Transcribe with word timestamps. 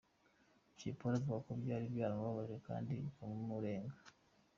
Jay 0.77 0.93
Polly 0.99 1.15
avuga 1.19 1.37
ko 1.45 1.51
byari 1.61 1.85
byaramubabaje 1.93 2.55
kandi 2.67 2.91
bikamurenga. 3.03 3.97